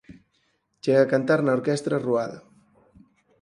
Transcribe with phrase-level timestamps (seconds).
[0.83, 2.39] Chega a cantar na Orquestra Ruada.